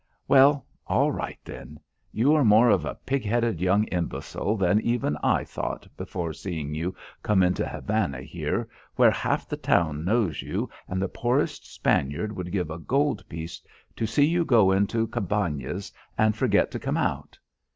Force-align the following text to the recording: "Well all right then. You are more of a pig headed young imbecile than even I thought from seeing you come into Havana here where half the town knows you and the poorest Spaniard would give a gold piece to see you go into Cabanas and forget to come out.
"Well 0.27 0.65
all 0.87 1.11
right 1.11 1.37
then. 1.45 1.79
You 2.11 2.33
are 2.33 2.43
more 2.43 2.69
of 2.71 2.85
a 2.85 2.95
pig 3.05 3.23
headed 3.23 3.61
young 3.61 3.83
imbecile 3.89 4.57
than 4.57 4.81
even 4.81 5.15
I 5.17 5.43
thought 5.43 5.87
from 6.07 6.33
seeing 6.33 6.73
you 6.73 6.95
come 7.21 7.43
into 7.43 7.67
Havana 7.67 8.23
here 8.23 8.67
where 8.95 9.11
half 9.11 9.47
the 9.47 9.57
town 9.57 10.03
knows 10.03 10.41
you 10.41 10.71
and 10.87 10.99
the 10.99 11.07
poorest 11.07 11.71
Spaniard 11.71 12.35
would 12.35 12.51
give 12.51 12.71
a 12.71 12.79
gold 12.79 13.23
piece 13.29 13.61
to 13.95 14.07
see 14.07 14.25
you 14.25 14.43
go 14.43 14.71
into 14.71 15.05
Cabanas 15.05 15.93
and 16.17 16.35
forget 16.35 16.71
to 16.71 16.79
come 16.79 16.97
out. 16.97 17.37